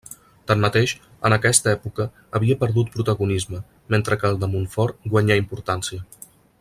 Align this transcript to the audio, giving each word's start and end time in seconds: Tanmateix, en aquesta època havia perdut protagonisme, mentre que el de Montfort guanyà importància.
Tanmateix, 0.51 0.93
en 1.29 1.35
aquesta 1.35 1.69
època 1.77 2.07
havia 2.39 2.57
perdut 2.63 2.89
protagonisme, 2.95 3.61
mentre 3.97 4.19
que 4.23 4.31
el 4.35 4.41
de 4.45 4.51
Montfort 4.55 5.07
guanyà 5.13 5.39
importància. 5.45 6.03